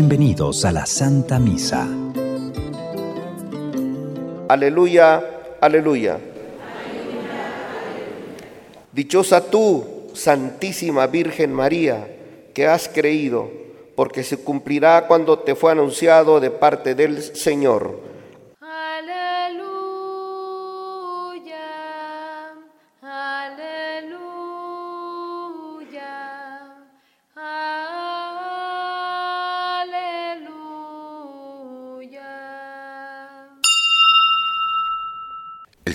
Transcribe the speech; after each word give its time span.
Bienvenidos 0.00 0.64
a 0.64 0.70
la 0.70 0.86
Santa 0.86 1.40
Misa. 1.40 1.88
Aleluya, 4.48 5.24
aleluya. 5.60 6.20
Dichosa 8.92 9.50
tú, 9.50 10.06
Santísima 10.14 11.08
Virgen 11.08 11.52
María, 11.52 12.16
que 12.54 12.68
has 12.68 12.86
creído, 12.86 13.50
porque 13.96 14.22
se 14.22 14.36
cumplirá 14.36 15.08
cuando 15.08 15.40
te 15.40 15.56
fue 15.56 15.72
anunciado 15.72 16.38
de 16.38 16.52
parte 16.52 16.94
del 16.94 17.20
Señor. 17.20 17.98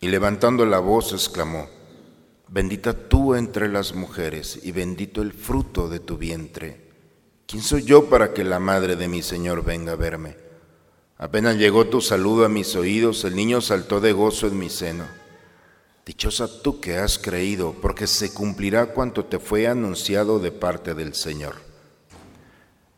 y 0.00 0.08
levantando 0.08 0.66
la 0.66 0.78
voz 0.78 1.12
exclamó, 1.12 1.68
Bendita 2.48 2.92
tú 2.92 3.34
entre 3.34 3.68
las 3.68 3.94
mujeres 3.94 4.60
y 4.62 4.70
bendito 4.70 5.22
el 5.22 5.32
fruto 5.32 5.88
de 5.88 5.98
tu 5.98 6.16
vientre. 6.18 6.88
¿Quién 7.46 7.62
soy 7.62 7.82
yo 7.82 8.08
para 8.08 8.32
que 8.32 8.44
la 8.44 8.60
madre 8.60 8.96
de 8.96 9.08
mi 9.08 9.22
Señor 9.22 9.64
venga 9.64 9.92
a 9.92 9.96
verme? 9.96 10.36
Apenas 11.18 11.56
llegó 11.56 11.86
tu 11.86 12.00
saludo 12.00 12.44
a 12.44 12.48
mis 12.48 12.76
oídos, 12.76 13.24
el 13.24 13.34
niño 13.34 13.60
saltó 13.60 14.00
de 14.00 14.12
gozo 14.12 14.46
en 14.46 14.58
mi 14.58 14.68
seno. 14.68 15.04
Dichosa 16.04 16.62
tú 16.62 16.80
que 16.80 16.98
has 16.98 17.18
creído, 17.18 17.74
porque 17.80 18.06
se 18.06 18.32
cumplirá 18.32 18.86
cuanto 18.86 19.24
te 19.24 19.38
fue 19.38 19.66
anunciado 19.66 20.38
de 20.38 20.52
parte 20.52 20.94
del 20.94 21.14
Señor. 21.14 21.56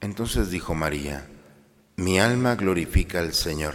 Entonces 0.00 0.50
dijo 0.50 0.74
María, 0.74 1.28
mi 1.96 2.18
alma 2.18 2.56
glorifica 2.56 3.20
al 3.20 3.32
Señor, 3.32 3.74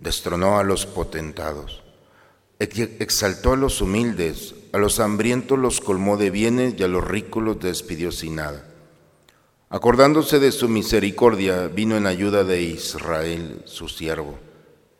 destronó 0.00 0.58
a 0.58 0.64
los 0.64 0.86
potentados, 0.86 1.82
exaltó 2.58 3.52
a 3.52 3.56
los 3.56 3.80
humildes, 3.80 4.54
a 4.72 4.78
los 4.78 5.00
hambrientos 5.00 5.58
los 5.58 5.80
colmó 5.80 6.16
de 6.16 6.30
bienes 6.30 6.74
y 6.78 6.82
a 6.82 6.88
los 6.88 7.06
ricos 7.06 7.42
los 7.42 7.60
despidió 7.60 8.10
sin 8.12 8.36
nada. 8.36 8.64
Acordándose 9.68 10.40
de 10.40 10.52
su 10.52 10.68
misericordia, 10.68 11.68
vino 11.68 11.96
en 11.96 12.06
ayuda 12.06 12.44
de 12.44 12.62
Israel, 12.62 13.62
su 13.66 13.88
siervo, 13.88 14.38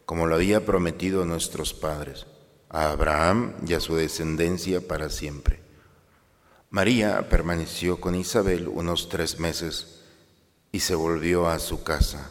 como 0.05 0.27
lo 0.27 0.37
había 0.37 0.65
prometido 0.65 1.23
a 1.23 1.27
nuestros 1.27 1.75
padres, 1.75 2.27
a 2.69 2.91
Abraham 2.91 3.55
y 3.67 3.75
a 3.75 3.81
su 3.81 3.97
descendencia 3.97 4.87
para 4.87 5.09
siempre. 5.09 5.61
María 6.69 7.29
permaneció 7.29 8.01
con 8.01 8.15
Isabel 8.15 8.69
unos 8.69 9.09
tres 9.09 9.41
meses 9.41 10.03
y 10.71 10.81
se 10.81 10.95
volvió 10.95 11.49
a 11.49 11.59
su 11.59 11.83
casa. 11.83 12.31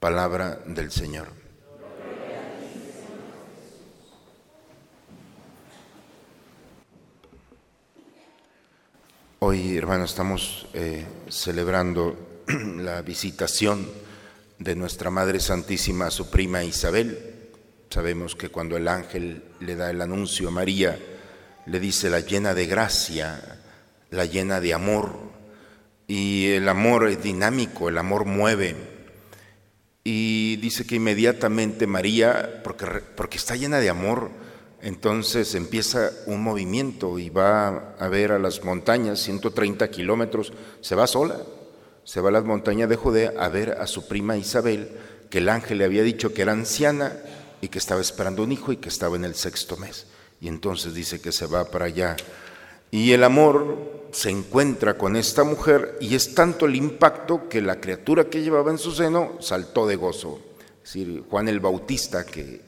Palabra 0.00 0.62
del 0.66 0.90
Señor. 0.90 1.45
Hoy, 9.38 9.76
hermanos, 9.76 10.12
estamos 10.12 10.66
eh, 10.72 11.04
celebrando 11.28 12.42
la 12.78 13.02
visitación 13.02 13.86
de 14.58 14.74
nuestra 14.74 15.10
Madre 15.10 15.40
Santísima 15.40 16.06
a 16.06 16.10
su 16.10 16.30
prima 16.30 16.64
Isabel. 16.64 17.34
Sabemos 17.90 18.34
que 18.34 18.48
cuando 18.48 18.78
el 18.78 18.88
ángel 18.88 19.44
le 19.60 19.76
da 19.76 19.90
el 19.90 20.00
anuncio 20.00 20.48
a 20.48 20.52
María, 20.52 20.98
le 21.66 21.80
dice 21.80 22.08
la 22.08 22.20
llena 22.20 22.54
de 22.54 22.64
gracia, 22.64 23.60
la 24.08 24.24
llena 24.24 24.58
de 24.62 24.72
amor. 24.72 25.18
Y 26.06 26.52
el 26.52 26.66
amor 26.66 27.06
es 27.06 27.22
dinámico, 27.22 27.90
el 27.90 27.98
amor 27.98 28.24
mueve. 28.24 28.74
Y 30.02 30.56
dice 30.62 30.86
que 30.86 30.94
inmediatamente 30.94 31.86
María, 31.86 32.62
porque, 32.64 32.86
porque 33.14 33.36
está 33.36 33.54
llena 33.54 33.80
de 33.80 33.90
amor, 33.90 34.30
entonces 34.86 35.56
empieza 35.56 36.12
un 36.26 36.44
movimiento 36.44 37.18
y 37.18 37.28
va 37.28 37.96
a 37.98 38.06
ver 38.06 38.30
a 38.30 38.38
las 38.38 38.62
montañas, 38.62 39.18
130 39.18 39.90
kilómetros, 39.90 40.52
se 40.80 40.94
va 40.94 41.08
sola, 41.08 41.40
se 42.04 42.20
va 42.20 42.28
a 42.28 42.32
las 42.32 42.44
montañas 42.44 42.88
de 42.88 42.94
Judea 42.94 43.32
a 43.36 43.48
ver 43.48 43.78
a 43.80 43.88
su 43.88 44.06
prima 44.06 44.36
Isabel, 44.36 44.96
que 45.28 45.38
el 45.38 45.48
ángel 45.48 45.78
le 45.78 45.86
había 45.86 46.04
dicho 46.04 46.32
que 46.32 46.42
era 46.42 46.52
anciana 46.52 47.18
y 47.60 47.66
que 47.66 47.80
estaba 47.80 48.00
esperando 48.00 48.44
un 48.44 48.52
hijo 48.52 48.70
y 48.70 48.76
que 48.76 48.88
estaba 48.88 49.16
en 49.16 49.24
el 49.24 49.34
sexto 49.34 49.76
mes. 49.76 50.06
Y 50.40 50.46
entonces 50.46 50.94
dice 50.94 51.20
que 51.20 51.32
se 51.32 51.46
va 51.46 51.64
para 51.64 51.86
allá. 51.86 52.14
Y 52.92 53.10
el 53.10 53.24
amor 53.24 54.06
se 54.12 54.30
encuentra 54.30 54.96
con 54.96 55.16
esta 55.16 55.42
mujer 55.42 55.98
y 56.00 56.14
es 56.14 56.32
tanto 56.36 56.66
el 56.66 56.76
impacto 56.76 57.48
que 57.48 57.60
la 57.60 57.80
criatura 57.80 58.26
que 58.26 58.42
llevaba 58.42 58.70
en 58.70 58.78
su 58.78 58.92
seno 58.92 59.32
saltó 59.40 59.84
de 59.88 59.96
gozo. 59.96 60.38
Es 60.84 60.92
decir, 60.92 61.24
Juan 61.28 61.48
el 61.48 61.58
Bautista, 61.58 62.24
que 62.24 62.65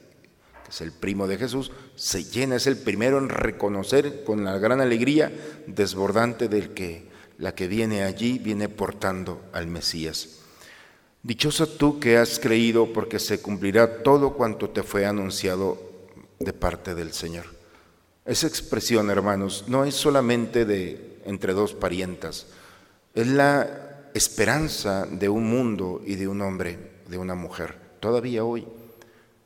es 0.69 0.81
el 0.81 0.91
primo 0.91 1.27
de 1.27 1.37
Jesús, 1.37 1.71
se 1.95 2.23
llena, 2.23 2.55
es 2.55 2.67
el 2.67 2.77
primero 2.77 3.17
en 3.17 3.29
reconocer 3.29 4.23
con 4.23 4.43
la 4.43 4.57
gran 4.57 4.81
alegría 4.81 5.31
desbordante 5.67 6.47
del 6.47 6.73
que 6.73 7.09
la 7.39 7.55
que 7.55 7.67
viene 7.67 8.03
allí 8.03 8.37
viene 8.37 8.69
portando 8.69 9.41
al 9.53 9.67
Mesías. 9.67 10.39
Dichosa 11.23 11.65
tú 11.65 11.99
que 11.99 12.17
has 12.17 12.37
creído 12.37 12.93
porque 12.93 13.17
se 13.19 13.41
cumplirá 13.41 14.03
todo 14.03 14.33
cuanto 14.33 14.69
te 14.69 14.83
fue 14.83 15.05
anunciado 15.05 15.77
de 16.39 16.53
parte 16.53 16.95
del 16.95 17.13
Señor. 17.13 17.45
Esa 18.25 18.47
expresión, 18.47 19.09
hermanos, 19.09 19.65
no 19.67 19.85
es 19.85 19.95
solamente 19.95 20.65
de 20.65 21.19
entre 21.25 21.53
dos 21.53 21.73
parientas, 21.73 22.47
es 23.15 23.27
la 23.27 24.09
esperanza 24.13 25.05
de 25.05 25.29
un 25.29 25.49
mundo 25.49 26.01
y 26.05 26.15
de 26.15 26.27
un 26.27 26.41
hombre, 26.41 26.77
de 27.07 27.17
una 27.17 27.35
mujer, 27.35 27.75
todavía 27.99 28.43
hoy. 28.43 28.67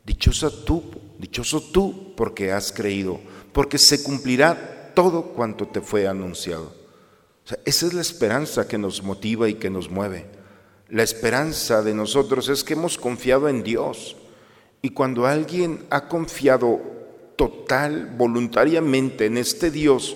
Dichosa 0.06 0.50
tú, 0.66 0.84
dichoso 1.18 1.62
tú 1.62 2.14
porque 2.16 2.52
has 2.52 2.72
creído, 2.72 3.20
porque 3.52 3.78
se 3.78 4.04
cumplirá 4.04 4.92
todo 4.94 5.34
cuanto 5.34 5.68
te 5.68 5.82
fue 5.82 6.08
anunciado. 6.08 6.74
Esa 7.66 7.88
es 7.88 7.94
la 7.94 8.02
esperanza 8.02 8.68
que 8.68 8.78
nos 8.78 9.04
motiva 9.04 9.50
y 9.50 9.56
que 9.56 9.70
nos 9.70 9.90
mueve. 9.90 10.26
La 10.90 11.04
esperanza 11.04 11.82
de 11.82 11.94
nosotros 11.94 12.50
es 12.50 12.64
que 12.64 12.74
hemos 12.74 12.98
confiado 12.98 13.50
en 13.50 13.64
Dios. 13.64 14.16
Y 14.82 14.90
cuando 14.90 15.26
alguien 15.26 15.86
ha 15.90 16.08
confiado 16.08 16.80
total, 17.36 18.14
voluntariamente 18.18 19.26
en 19.26 19.38
este 19.38 19.72
Dios, 19.72 20.16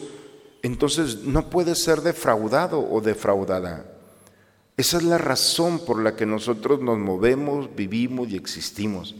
entonces 0.61 1.23
no 1.23 1.49
puede 1.49 1.75
ser 1.75 2.01
defraudado 2.01 2.79
o 2.79 3.01
defraudada. 3.01 3.93
Esa 4.77 4.97
es 4.97 5.03
la 5.03 5.17
razón 5.17 5.79
por 5.79 6.01
la 6.01 6.15
que 6.15 6.25
nosotros 6.25 6.81
nos 6.81 6.99
movemos, 6.99 7.75
vivimos 7.75 8.29
y 8.29 8.35
existimos. 8.35 9.15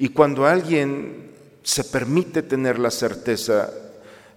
Y 0.00 0.08
cuando 0.08 0.46
alguien 0.46 1.30
se 1.62 1.84
permite 1.84 2.42
tener 2.42 2.78
la 2.78 2.90
certeza, 2.90 3.70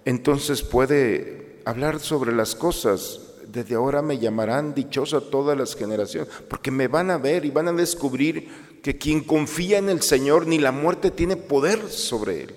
entonces 0.04 0.62
puede 0.62 1.62
hablar 1.64 2.00
sobre 2.00 2.34
las 2.34 2.54
cosas. 2.54 3.18
Desde 3.46 3.74
ahora 3.74 4.02
me 4.02 4.18
llamarán 4.18 4.74
dichosa 4.74 5.22
todas 5.22 5.56
las 5.56 5.74
generaciones, 5.74 6.28
porque 6.50 6.70
me 6.70 6.86
van 6.86 7.10
a 7.10 7.16
ver 7.16 7.46
y 7.46 7.50
van 7.50 7.68
a 7.68 7.72
descubrir 7.72 8.78
que 8.82 8.98
quien 8.98 9.22
confía 9.22 9.78
en 9.78 9.88
el 9.88 10.02
Señor 10.02 10.46
ni 10.46 10.58
la 10.58 10.70
muerte 10.70 11.10
tiene 11.10 11.38
poder 11.38 11.88
sobre 11.88 12.42
él. 12.42 12.54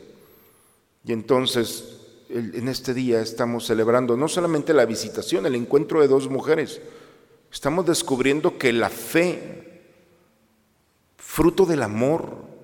Y 1.06 1.14
entonces 1.14 1.86
en 2.30 2.68
este 2.68 2.94
día 2.94 3.22
estamos 3.22 3.68
celebrando 3.68 4.18
no 4.18 4.28
solamente 4.28 4.74
la 4.74 4.86
visitación, 4.86 5.46
el 5.46 5.56
encuentro 5.56 6.02
de 6.02 6.10
dos 6.10 6.30
mujeres, 6.30 6.82
estamos 7.50 7.86
descubriendo 7.86 8.58
que 8.58 8.74
la 8.74 8.90
fe 8.90 9.94
fruto 11.16 11.66
del 11.66 11.84
amor 11.84 12.57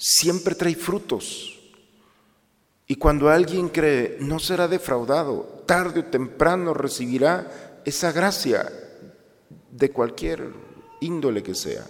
siempre 0.00 0.54
trae 0.54 0.74
frutos. 0.74 1.58
Y 2.86 2.96
cuando 2.96 3.28
alguien 3.28 3.68
cree, 3.68 4.16
no 4.18 4.38
será 4.38 4.66
defraudado, 4.66 5.62
tarde 5.66 6.00
o 6.00 6.04
temprano 6.06 6.74
recibirá 6.74 7.82
esa 7.84 8.10
gracia 8.10 8.72
de 9.70 9.90
cualquier 9.90 10.48
índole 11.00 11.42
que 11.42 11.54
sea. 11.54 11.86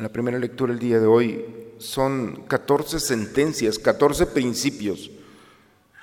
La 0.00 0.08
primera 0.08 0.38
lectura 0.38 0.72
el 0.72 0.78
día 0.78 0.98
de 0.98 1.06
hoy 1.06 1.44
son 1.78 2.44
14 2.48 2.98
sentencias, 2.98 3.78
14 3.78 4.26
principios. 4.26 5.10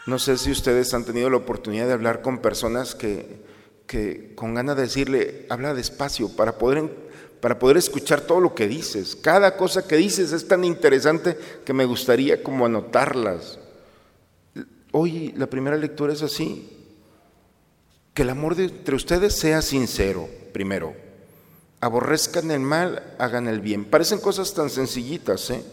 No 0.05 0.19
sé 0.19 0.37
si 0.37 0.51
ustedes 0.51 0.93
han 0.93 1.05
tenido 1.05 1.29
la 1.29 1.37
oportunidad 1.37 1.87
de 1.87 1.93
hablar 1.93 2.21
con 2.21 2.39
personas 2.39 2.95
que, 2.95 3.41
que 3.87 4.33
con 4.35 4.53
ganas 4.53 4.75
de 4.75 4.83
decirle, 4.83 5.45
habla 5.49 5.73
despacio 5.73 6.29
para 6.29 6.57
poder 6.57 7.03
para 7.43 7.59
poder 7.59 7.75
escuchar 7.75 8.21
todo 8.21 8.39
lo 8.39 8.55
que 8.55 8.69
dices. 8.69 9.17
Cada 9.17 9.57
cosa 9.57 9.85
que 9.85 9.97
dices 9.97 10.31
es 10.31 10.47
tan 10.47 10.63
interesante 10.63 11.37
que 11.65 11.73
me 11.73 11.83
gustaría 11.83 12.41
como 12.41 12.65
anotarlas. 12.65 13.59
Hoy 14.93 15.33
la 15.35 15.47
primera 15.47 15.75
lectura 15.75 16.13
es 16.13 16.21
así. 16.21 16.69
Que 18.13 18.21
el 18.21 18.29
amor 18.29 18.57
entre 18.57 18.95
ustedes 18.95 19.35
sea 19.35 19.61
sincero, 19.61 20.29
primero. 20.53 20.93
Aborrezcan 21.81 22.49
el 22.49 22.61
mal, 22.61 23.13
hagan 23.19 23.49
el 23.49 23.59
bien. 23.59 23.83
Parecen 23.83 24.21
cosas 24.21 24.53
tan 24.53 24.69
sencillitas, 24.69 25.49
¿eh? 25.49 25.65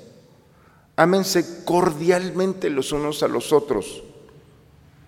Ámense 0.96 1.64
cordialmente 1.64 2.68
los 2.68 2.90
unos 2.90 3.22
a 3.22 3.28
los 3.28 3.52
otros, 3.52 4.02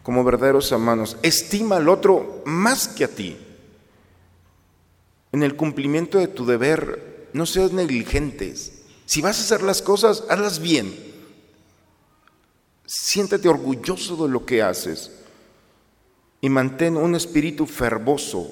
como 0.02 0.25
verdaderos 0.25 0.70
hermanos. 0.72 1.16
Estima 1.22 1.76
al 1.76 1.88
otro 1.88 2.43
más 2.44 2.88
que 2.88 3.04
a 3.04 3.08
ti. 3.08 3.37
En 5.32 5.43
el 5.43 5.56
cumplimiento 5.56 6.19
de 6.19 6.28
tu 6.28 6.44
deber, 6.44 7.28
no 7.32 7.46
seas 7.46 7.72
negligentes. 7.72 8.82
Si 9.06 9.20
vas 9.20 9.38
a 9.38 9.43
hacer 9.43 9.62
las 9.62 9.82
cosas, 9.82 10.25
hazlas 10.28 10.58
bien. 10.58 10.94
Siéntete 12.87 13.49
orgulloso 13.49 14.16
de 14.22 14.31
lo 14.31 14.44
que 14.44 14.62
haces 14.62 15.10
y 16.40 16.48
mantén 16.48 16.96
un 16.96 17.14
espíritu 17.14 17.66
fervoso 17.66 18.50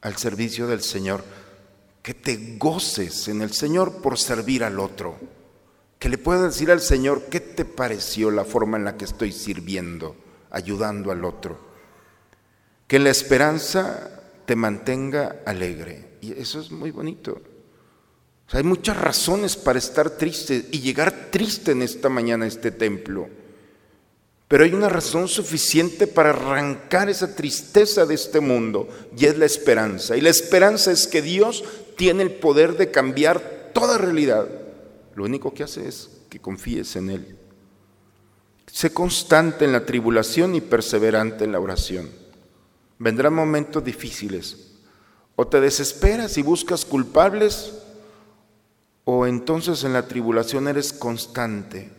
al 0.00 0.16
servicio 0.16 0.66
del 0.66 0.82
Señor. 0.82 1.22
Que 2.02 2.14
te 2.14 2.56
goces 2.56 3.28
en 3.28 3.42
el 3.42 3.52
Señor 3.52 4.00
por 4.00 4.18
servir 4.18 4.64
al 4.64 4.80
otro. 4.80 5.16
Que 5.98 6.08
le 6.08 6.16
puedas 6.16 6.54
decir 6.54 6.70
al 6.70 6.80
Señor, 6.80 7.26
¿qué 7.30 7.40
te 7.40 7.66
pareció 7.66 8.30
la 8.30 8.44
forma 8.44 8.78
en 8.78 8.84
la 8.84 8.96
que 8.96 9.04
estoy 9.04 9.32
sirviendo, 9.32 10.16
ayudando 10.50 11.10
al 11.10 11.24
otro? 11.24 11.58
Que 12.86 12.98
la 12.98 13.10
esperanza 13.10 14.20
te 14.46 14.56
mantenga 14.56 15.42
alegre. 15.46 16.18
Y 16.20 16.32
eso 16.32 16.60
es 16.60 16.70
muy 16.70 16.90
bonito. 16.90 17.40
hay 18.52 18.64
muchas 18.64 18.96
razones 18.96 19.56
para 19.56 19.78
estar 19.78 20.10
triste 20.10 20.66
y 20.72 20.80
llegar 20.80 21.30
triste 21.30 21.70
en 21.70 21.82
esta 21.82 22.08
mañana 22.08 22.44
a 22.44 22.48
este 22.48 22.72
templo. 22.72 23.28
Pero 24.48 24.64
hay 24.64 24.74
una 24.74 24.88
razón 24.88 25.28
suficiente 25.28 26.08
para 26.08 26.30
arrancar 26.30 27.08
esa 27.08 27.36
tristeza 27.36 28.04
de 28.04 28.16
este 28.16 28.40
mundo 28.40 28.88
y 29.16 29.26
es 29.26 29.38
la 29.38 29.46
esperanza. 29.46 30.16
Y 30.16 30.20
la 30.20 30.30
esperanza 30.30 30.90
es 30.90 31.06
que 31.06 31.22
Dios 31.22 31.62
tiene 31.96 32.24
el 32.24 32.32
poder 32.32 32.76
de 32.76 32.90
cambiar 32.90 33.70
toda 33.72 33.98
realidad. 33.98 34.48
Lo 35.14 35.22
único 35.22 35.54
que 35.54 35.62
hace 35.62 35.86
es 35.86 36.10
que 36.28 36.40
confíes 36.40 36.96
en 36.96 37.10
Él. 37.10 37.38
Sé 38.66 38.92
constante 38.92 39.64
en 39.64 39.72
la 39.72 39.84
tribulación 39.84 40.54
y 40.54 40.60
perseverante 40.60 41.44
en 41.44 41.52
la 41.52 41.60
oración. 41.60 42.10
Vendrán 42.98 43.34
momentos 43.34 43.84
difíciles. 43.84 44.72
O 45.36 45.46
te 45.46 45.60
desesperas 45.60 46.36
y 46.36 46.42
buscas 46.42 46.84
culpables, 46.84 47.72
o 49.04 49.26
entonces 49.26 49.84
en 49.84 49.92
la 49.92 50.06
tribulación 50.06 50.68
eres 50.68 50.92
constante. 50.92 51.90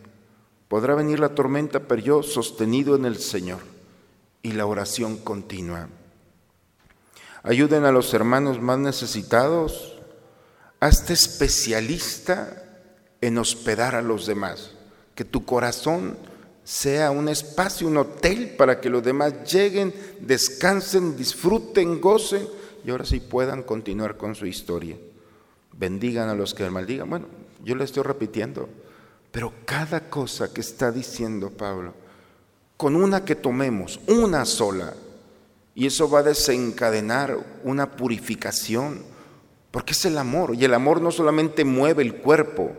Podrá 0.68 0.94
venir 0.94 1.20
la 1.20 1.34
tormenta, 1.34 1.80
pero 1.80 2.00
yo 2.00 2.22
sostenido 2.22 2.94
en 2.96 3.04
el 3.04 3.18
Señor 3.18 3.60
y 4.42 4.52
la 4.52 4.64
oración 4.64 5.16
continua. 5.18 5.88
Ayuden 7.42 7.84
a 7.84 7.92
los 7.92 8.14
hermanos 8.14 8.60
más 8.60 8.78
necesitados. 8.78 9.98
Hazte 10.80 11.12
especialista 11.12 12.64
en 13.20 13.38
hospedar 13.38 13.94
a 13.94 14.02
los 14.02 14.26
demás. 14.26 14.70
Que 15.14 15.24
tu 15.24 15.44
corazón 15.44 16.16
sea 16.64 17.10
un 17.10 17.28
espacio, 17.28 17.88
un 17.88 17.96
hotel 17.96 18.54
para 18.56 18.80
que 18.80 18.90
los 18.90 19.02
demás 19.02 19.50
lleguen, 19.50 19.92
descansen, 20.20 21.16
disfruten, 21.16 22.00
gocen 22.00 22.46
y 22.84 22.90
ahora 22.90 23.04
sí 23.04 23.20
puedan 23.20 23.62
continuar 23.62 24.16
con 24.16 24.34
su 24.34 24.46
historia. 24.46 24.96
Bendigan 25.72 26.28
a 26.28 26.34
los 26.34 26.54
que 26.54 26.68
maldigan. 26.70 27.10
Bueno, 27.10 27.26
yo 27.64 27.74
le 27.74 27.84
estoy 27.84 28.02
repitiendo, 28.02 28.68
pero 29.30 29.52
cada 29.64 30.08
cosa 30.08 30.52
que 30.52 30.60
está 30.60 30.92
diciendo 30.92 31.50
Pablo, 31.50 31.94
con 32.76 32.96
una 32.96 33.24
que 33.24 33.34
tomemos, 33.34 34.00
una 34.08 34.44
sola, 34.44 34.94
y 35.74 35.86
eso 35.86 36.10
va 36.10 36.18
a 36.18 36.24
desencadenar 36.24 37.38
una 37.64 37.92
purificación, 37.92 39.02
porque 39.70 39.92
es 39.92 40.04
el 40.04 40.18
amor, 40.18 40.54
y 40.54 40.64
el 40.64 40.74
amor 40.74 41.00
no 41.00 41.10
solamente 41.10 41.64
mueve 41.64 42.02
el 42.02 42.16
cuerpo, 42.16 42.72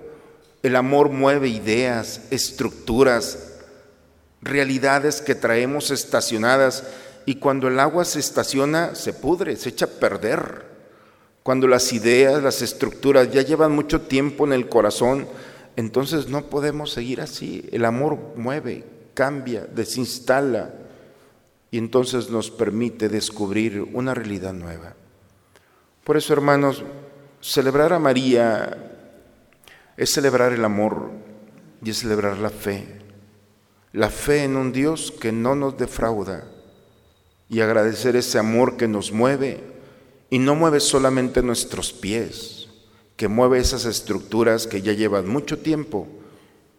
el 0.62 0.76
amor 0.76 1.10
mueve 1.10 1.48
ideas, 1.48 2.22
estructuras, 2.30 3.53
realidades 4.44 5.22
que 5.22 5.36
traemos 5.36 5.92
estacionadas 5.92 6.84
y 7.26 7.36
cuando 7.36 7.68
el 7.68 7.80
agua 7.80 8.06
se 8.06 8.20
estaciona 8.20 8.96
se 8.96 9.14
pudre, 9.14 9.56
se 9.56 9.70
echa 9.70 9.86
a 9.86 9.90
perder. 9.90 10.74
Cuando 11.42 11.68
las 11.68 11.92
ideas, 11.94 12.42
las 12.42 12.62
estructuras 12.62 13.32
ya 13.32 13.42
llevan 13.42 13.74
mucho 13.74 14.02
tiempo 14.02 14.46
en 14.46 14.54
el 14.54 14.70
corazón, 14.70 15.28
entonces 15.76 16.30
no 16.30 16.46
podemos 16.46 16.92
seguir 16.92 17.22
así. 17.22 17.68
El 17.72 17.86
amor 17.86 18.34
mueve, 18.36 18.86
cambia, 19.14 19.66
desinstala 19.66 20.74
y 21.72 21.78
entonces 21.78 22.30
nos 22.30 22.50
permite 22.50 23.10
descubrir 23.10 23.82
una 23.82 24.14
realidad 24.14 24.54
nueva. 24.54 24.96
Por 26.04 26.18
eso, 26.18 26.34
hermanos, 26.34 26.84
celebrar 27.42 27.94
a 27.94 28.00
María 28.00 28.78
es 29.98 30.12
celebrar 30.12 30.54
el 30.54 30.64
amor 30.64 31.12
y 31.84 31.90
es 31.90 32.00
celebrar 32.00 32.38
la 32.38 32.50
fe 32.50 33.04
la 33.94 34.10
fe 34.10 34.44
en 34.44 34.58
un 34.58 34.74
Dios 34.74 35.12
que 35.12 35.32
no 35.32 35.56
nos 35.56 35.78
defrauda 35.78 36.46
y 37.48 37.62
agradecer 37.62 38.16
ese 38.16 38.40
amor 38.40 38.76
que 38.76 38.88
nos 38.88 39.12
mueve 39.12 39.64
y 40.32 40.40
no 40.40 40.56
mueve 40.56 40.80
solamente 40.80 41.44
nuestros 41.44 41.94
pies, 41.94 42.70
que 43.16 43.28
mueve 43.28 43.60
esas 43.60 43.86
estructuras 43.86 44.66
que 44.66 44.82
ya 44.82 44.94
llevan 44.94 45.30
mucho 45.30 45.60
tiempo 45.60 46.08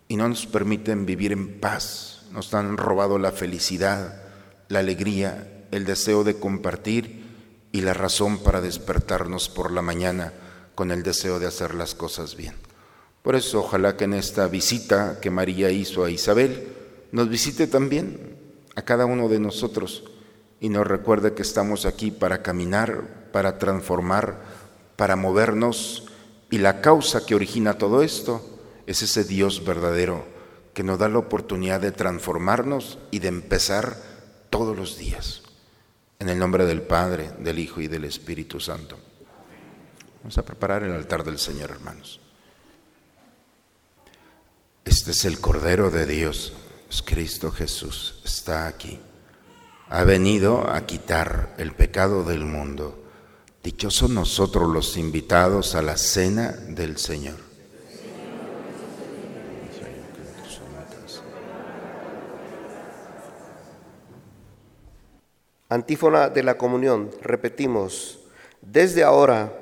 y 0.08 0.16
no 0.16 0.28
nos 0.28 0.46
permiten 0.46 1.06
vivir 1.06 1.30
en 1.30 1.60
paz, 1.60 2.26
nos 2.32 2.52
han 2.52 2.76
robado 2.76 3.18
la 3.18 3.30
felicidad, 3.30 4.20
la 4.68 4.80
alegría, 4.80 5.66
el 5.70 5.84
deseo 5.84 6.24
de 6.24 6.34
compartir 6.40 7.24
y 7.70 7.82
la 7.82 7.94
razón 7.94 8.38
para 8.38 8.60
despertarnos 8.60 9.48
por 9.48 9.70
la 9.70 9.82
mañana 9.82 10.32
con 10.74 10.90
el 10.90 11.04
deseo 11.04 11.38
de 11.38 11.46
hacer 11.46 11.74
las 11.76 11.94
cosas 11.94 12.36
bien. 12.36 12.54
Por 13.22 13.36
eso 13.36 13.60
ojalá 13.60 13.96
que 13.96 14.04
en 14.04 14.14
esta 14.14 14.48
visita 14.48 15.20
que 15.20 15.30
María 15.30 15.70
hizo 15.70 16.04
a 16.04 16.10
Isabel, 16.10 16.74
nos 17.14 17.28
visite 17.28 17.68
también 17.68 18.36
a 18.74 18.82
cada 18.82 19.06
uno 19.06 19.28
de 19.28 19.38
nosotros 19.38 20.02
y 20.58 20.68
nos 20.68 20.84
recuerde 20.84 21.32
que 21.32 21.42
estamos 21.42 21.86
aquí 21.86 22.10
para 22.10 22.42
caminar, 22.42 23.30
para 23.30 23.56
transformar, 23.56 24.42
para 24.96 25.14
movernos 25.14 26.08
y 26.50 26.58
la 26.58 26.80
causa 26.80 27.24
que 27.24 27.36
origina 27.36 27.78
todo 27.78 28.02
esto 28.02 28.44
es 28.88 29.02
ese 29.02 29.22
Dios 29.22 29.64
verdadero 29.64 30.24
que 30.74 30.82
nos 30.82 30.98
da 30.98 31.08
la 31.08 31.18
oportunidad 31.18 31.80
de 31.80 31.92
transformarnos 31.92 32.98
y 33.12 33.20
de 33.20 33.28
empezar 33.28 33.96
todos 34.50 34.76
los 34.76 34.98
días. 34.98 35.44
En 36.18 36.28
el 36.28 36.40
nombre 36.40 36.66
del 36.66 36.82
Padre, 36.82 37.30
del 37.38 37.60
Hijo 37.60 37.80
y 37.80 37.86
del 37.86 38.06
Espíritu 38.06 38.58
Santo. 38.58 38.98
Vamos 40.20 40.36
a 40.36 40.44
preparar 40.44 40.82
el 40.82 40.90
altar 40.90 41.22
del 41.22 41.38
Señor, 41.38 41.70
hermanos. 41.70 42.20
Este 44.84 45.12
es 45.12 45.24
el 45.24 45.38
Cordero 45.38 45.92
de 45.92 46.06
Dios 46.06 46.54
Cristo 47.02 47.50
Jesús 47.50 48.20
está 48.24 48.66
aquí. 48.66 49.00
Ha 49.88 50.04
venido 50.04 50.68
a 50.70 50.86
quitar 50.86 51.54
el 51.58 51.72
pecado 51.72 52.24
del 52.24 52.44
mundo. 52.44 53.04
Dichosos 53.62 54.10
nosotros 54.10 54.68
los 54.68 54.96
invitados 54.96 55.74
a 55.74 55.82
la 55.82 55.96
cena 55.96 56.52
del 56.52 56.98
Señor. 56.98 57.36
Antífona 65.68 66.28
de 66.28 66.42
la 66.42 66.56
comunión, 66.56 67.10
repetimos, 67.22 68.20
desde 68.60 69.02
ahora 69.02 69.52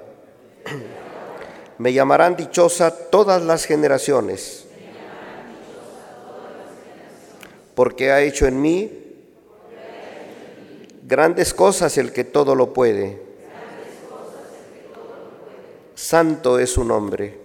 me 1.79 1.93
llamarán 1.93 2.37
dichosa 2.37 2.91
todas 3.11 3.41
las 3.43 3.65
generaciones 3.65 4.67
porque 7.75 8.11
ha 8.11 8.21
hecho 8.21 8.47
en 8.47 8.61
mí 8.61 8.91
grandes 11.03 11.53
cosas 11.53 11.99
el 11.99 12.13
que 12.13 12.25
todo 12.25 12.55
lo 12.55 12.73
puede. 12.73 13.21
Santo 15.95 16.59
es 16.59 16.73
su 16.73 16.85
nombre. 16.85 17.41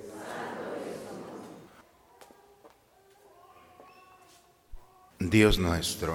Dios 5.20 5.60
nuestro, 5.60 6.14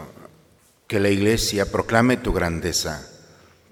que 0.87 1.00
la 1.00 1.11
iglesia 1.11 1.71
proclame 1.71 2.16
tu 2.16 2.33
grandeza, 2.33 3.07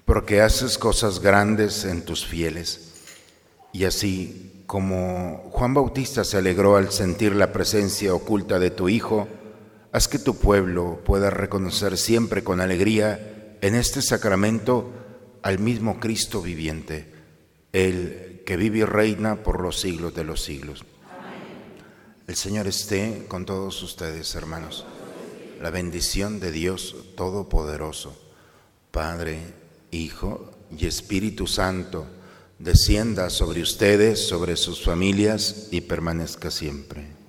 porque 0.05 0.41
haces 0.41 0.77
cosas 0.77 1.19
grandes 1.19 1.85
en 1.85 2.03
tus 2.03 2.25
fieles. 2.25 2.91
Y 3.73 3.85
así 3.85 4.63
como 4.67 5.49
Juan 5.51 5.73
Bautista 5.73 6.23
se 6.23 6.37
alegró 6.37 6.75
al 6.75 6.91
sentir 6.91 7.35
la 7.35 7.51
presencia 7.51 8.13
oculta 8.13 8.59
de 8.59 8.71
tu 8.71 8.89
Hijo, 8.89 9.27
haz 9.91 10.07
que 10.07 10.19
tu 10.19 10.35
pueblo 10.35 11.01
pueda 11.05 11.29
reconocer 11.29 11.97
siempre 11.97 12.43
con 12.43 12.61
alegría 12.61 13.57
en 13.61 13.75
este 13.75 14.01
sacramento 14.01 14.91
al 15.41 15.59
mismo 15.59 15.99
Cristo 15.99 16.41
viviente, 16.41 17.11
el 17.73 18.43
que 18.45 18.57
vive 18.57 18.79
y 18.79 18.83
reina 18.83 19.43
por 19.43 19.61
los 19.61 19.79
siglos 19.79 20.15
de 20.15 20.23
los 20.23 20.41
siglos. 20.41 20.83
El 22.27 22.35
Señor 22.35 22.67
esté 22.67 23.25
con 23.27 23.45
todos 23.45 23.81
ustedes, 23.83 24.33
hermanos 24.35 24.85
la 25.61 25.69
bendición 25.69 26.39
de 26.39 26.51
Dios 26.51 26.95
Todopoderoso, 27.15 28.17
Padre, 28.89 29.39
Hijo 29.91 30.51
y 30.75 30.87
Espíritu 30.87 31.45
Santo, 31.45 32.07
descienda 32.57 33.29
sobre 33.29 33.61
ustedes, 33.61 34.27
sobre 34.27 34.57
sus 34.57 34.83
familias 34.83 35.67
y 35.69 35.81
permanezca 35.81 36.49
siempre. 36.49 37.20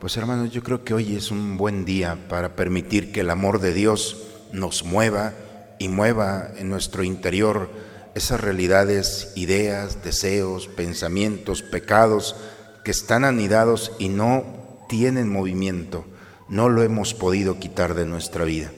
Pues 0.00 0.16
hermanos, 0.16 0.50
yo 0.50 0.62
creo 0.62 0.84
que 0.84 0.94
hoy 0.94 1.16
es 1.16 1.30
un 1.30 1.56
buen 1.56 1.84
día 1.84 2.18
para 2.28 2.54
permitir 2.54 3.12
que 3.12 3.20
el 3.20 3.30
amor 3.30 3.60
de 3.60 3.72
Dios 3.72 4.24
nos 4.52 4.84
mueva 4.84 5.32
y 5.78 5.88
mueva 5.88 6.50
en 6.56 6.68
nuestro 6.68 7.02
interior 7.02 7.70
esas 8.14 8.40
realidades, 8.40 9.32
ideas, 9.36 10.02
deseos, 10.02 10.68
pensamientos, 10.68 11.62
pecados 11.62 12.36
que 12.84 12.90
están 12.90 13.24
anidados 13.24 13.92
y 13.98 14.08
no 14.08 14.44
tienen 14.88 15.30
movimiento 15.30 16.04
no 16.48 16.68
lo 16.68 16.82
hemos 16.82 17.14
podido 17.14 17.58
quitar 17.58 17.94
de 17.94 18.06
nuestra 18.06 18.44
vida. 18.44 18.70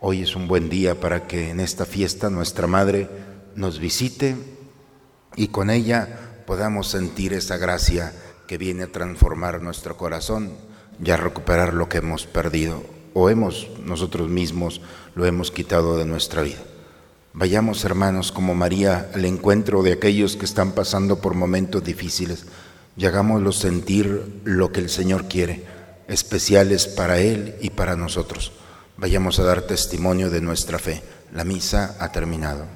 Hoy 0.00 0.22
es 0.22 0.36
un 0.36 0.48
buen 0.48 0.68
día 0.68 1.00
para 1.00 1.26
que 1.26 1.50
en 1.50 1.60
esta 1.60 1.84
fiesta 1.84 2.30
nuestra 2.30 2.66
Madre 2.66 3.08
nos 3.54 3.78
visite 3.78 4.36
y 5.36 5.48
con 5.48 5.70
ella 5.70 6.42
podamos 6.46 6.88
sentir 6.88 7.32
esa 7.32 7.56
gracia 7.56 8.12
que 8.46 8.58
viene 8.58 8.84
a 8.84 8.92
transformar 8.92 9.62
nuestro 9.62 9.96
corazón 9.96 10.52
y 11.02 11.10
a 11.10 11.16
recuperar 11.16 11.74
lo 11.74 11.88
que 11.88 11.98
hemos 11.98 12.26
perdido 12.26 12.82
o 13.14 13.30
hemos 13.30 13.68
nosotros 13.84 14.28
mismos 14.28 14.80
lo 15.14 15.24
hemos 15.26 15.50
quitado 15.50 15.96
de 15.96 16.04
nuestra 16.04 16.42
vida. 16.42 16.62
Vayamos 17.32 17.84
hermanos 17.84 18.32
como 18.32 18.54
María 18.54 19.10
al 19.14 19.24
encuentro 19.24 19.82
de 19.82 19.92
aquellos 19.92 20.36
que 20.36 20.44
están 20.44 20.72
pasando 20.72 21.20
por 21.20 21.34
momentos 21.34 21.82
difíciles 21.82 22.46
y 22.96 23.06
hagámoslos 23.06 23.58
sentir 23.58 24.40
lo 24.44 24.70
que 24.72 24.80
el 24.80 24.90
Señor 24.90 25.26
quiere 25.26 25.64
especiales 26.08 26.86
para 26.86 27.18
Él 27.18 27.56
y 27.60 27.70
para 27.70 27.96
nosotros. 27.96 28.52
Vayamos 28.96 29.38
a 29.38 29.44
dar 29.44 29.62
testimonio 29.62 30.30
de 30.30 30.40
nuestra 30.40 30.78
fe. 30.78 31.02
La 31.32 31.44
misa 31.44 31.96
ha 31.98 32.12
terminado. 32.12 32.66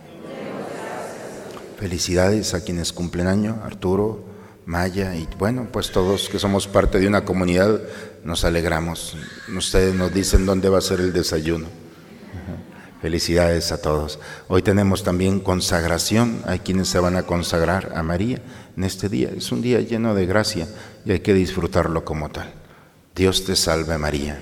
Felicidades 1.78 2.54
a 2.54 2.64
quienes 2.64 2.92
cumplen 2.92 3.28
año, 3.28 3.60
Arturo, 3.64 4.24
Maya 4.68 5.16
y 5.16 5.26
bueno, 5.38 5.66
pues 5.72 5.90
todos 5.90 6.28
que 6.28 6.38
somos 6.38 6.68
parte 6.68 7.00
de 7.00 7.08
una 7.08 7.24
comunidad 7.24 7.80
nos 8.22 8.44
alegramos. 8.44 9.16
Ustedes 9.56 9.94
nos 9.94 10.12
dicen 10.12 10.44
dónde 10.44 10.68
va 10.68 10.76
a 10.76 10.82
ser 10.82 11.00
el 11.00 11.14
desayuno. 11.14 11.68
Felicidades 13.00 13.72
a 13.72 13.80
todos. 13.80 14.18
Hoy 14.46 14.60
tenemos 14.60 15.04
también 15.04 15.40
consagración. 15.40 16.42
Hay 16.44 16.58
quienes 16.58 16.88
se 16.88 16.98
van 16.98 17.16
a 17.16 17.22
consagrar 17.22 17.92
a 17.94 18.02
María 18.02 18.42
en 18.76 18.84
este 18.84 19.08
día. 19.08 19.30
Es 19.34 19.52
un 19.52 19.62
día 19.62 19.80
lleno 19.80 20.14
de 20.14 20.26
gracia 20.26 20.68
y 21.06 21.12
hay 21.12 21.20
que 21.20 21.32
disfrutarlo 21.32 22.04
como 22.04 22.28
tal. 22.28 22.52
Dios 23.16 23.46
te 23.46 23.56
salve 23.56 23.96
María. 23.96 24.38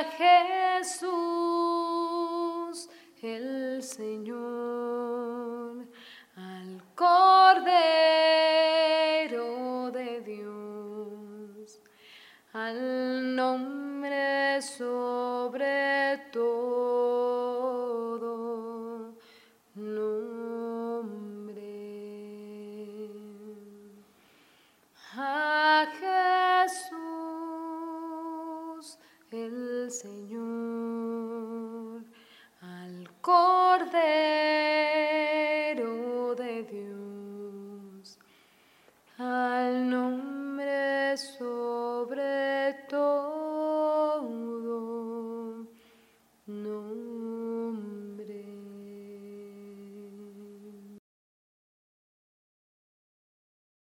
Al 0.00 0.06
nombre 0.06 0.84
su 0.84 1.10